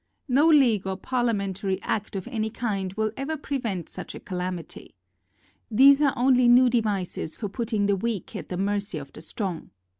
[0.27, 4.95] No league or parliamentary act of any kind will ever prevent such a ca lamity.
[5.69, 9.69] These are only new devices for putting the weak at the mercy of the strong.